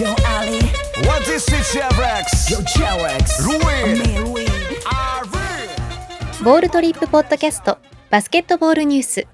[0.00, 0.58] Yo Ali,
[1.06, 2.50] What is it, Chevrex?
[2.50, 4.24] yo Cherex, Ruin.
[4.24, 4.46] Louis.
[6.42, 7.76] ボールトリップポッドキャスト
[8.08, 9.26] バスケットボールニュース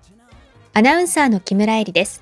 [0.75, 2.21] アナウンサーの木村恵里です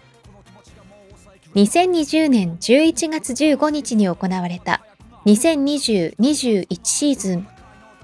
[1.55, 4.85] 2020年11月15日に行われた
[5.25, 7.49] 2020-21シーズン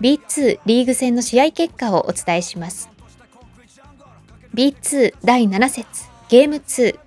[0.00, 2.88] B2 リーグ戦の試合結果をお伝えします
[4.54, 5.86] B2 第7節
[6.30, 6.98] ゲーム2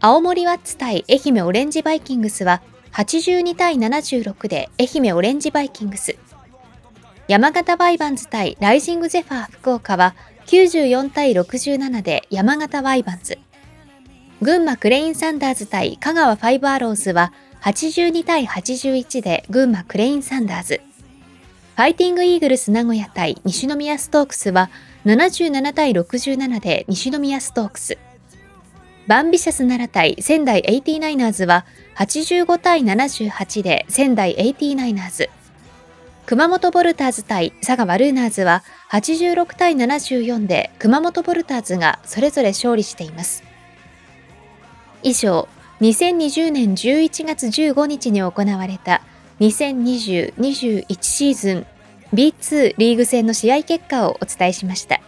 [0.00, 6.16] 青森ワッツ対愛媛オレンジバイキングスは82対76で愛媛オレンジバイキングス
[7.28, 10.14] 山形ワイヴァンズ対ライジングゼファー福岡は
[10.46, 13.38] 94対67で山形ワイヴァンズ。
[14.42, 20.80] 群馬クレインサンダーズ対香川ファイブアローズは82対81で群馬クレインサンダーズ。
[21.76, 24.68] ファイティングイーグルス名古屋対西宮ストークスは
[25.06, 27.96] 77対67で西宮ストークス。
[29.08, 31.66] バンビシャス奈良対仙台 89ers は
[31.96, 35.28] 85対78で仙台 89ers。
[36.24, 43.42] 熊本ボルターズ対佐賀バルーナーズは86対74で熊本ボルターズがそれぞれ勝利しています。
[45.02, 45.48] 以上、
[45.80, 49.02] 2020年11月15日に行われた
[49.40, 51.66] 2020-21シーズン
[52.14, 55.00] B2 リーグ戦の試合結果をお伝えしました。